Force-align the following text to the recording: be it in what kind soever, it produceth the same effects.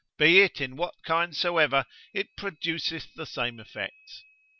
be 0.17 0.41
it 0.41 0.59
in 0.59 0.75
what 0.75 0.95
kind 1.05 1.35
soever, 1.37 1.85
it 2.11 2.35
produceth 2.35 3.05
the 3.15 3.25
same 3.27 3.59
effects. 3.59 4.23